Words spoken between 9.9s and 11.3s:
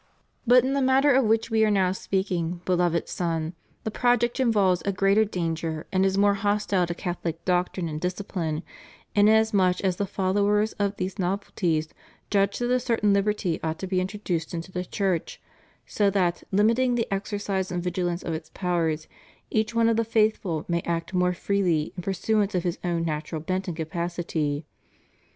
the followers of these